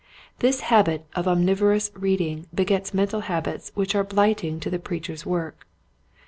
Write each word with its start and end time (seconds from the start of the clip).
This 0.39 0.61
habit 0.61 1.05
of 1.15 1.27
omnivorous 1.27 1.91
reading 1.93 2.47
begets 2.51 2.91
mental 2.91 3.19
habits 3.19 3.71
which 3.75 3.93
are 3.93 4.03
blighting 4.03 4.59
to 4.61 4.69
the 4.71 4.79
preacher's 4.79 5.27
work. 5.27 5.67